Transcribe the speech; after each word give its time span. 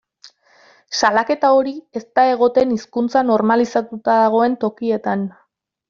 Salaketa 0.99 1.51
hori 1.57 1.73
ez 2.01 2.03
da 2.19 2.25
egoten 2.31 2.73
hizkuntza 2.79 3.23
normalizatuta 3.31 4.21
dagoen 4.25 4.61
tokietan. 4.67 5.29